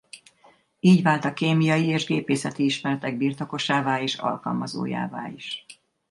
Így 0.79 1.01
vált 1.01 1.25
a 1.25 1.33
kémiai 1.33 1.85
és 1.87 2.05
gépészeti 2.05 2.63
ismeretek 2.65 3.17
birtokosává 3.17 4.01
és 4.01 4.15
alkalmazójává 4.15 5.27
is. 5.35 5.65